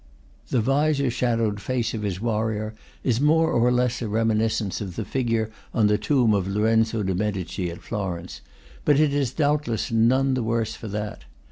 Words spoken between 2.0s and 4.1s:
his warrior is more or less a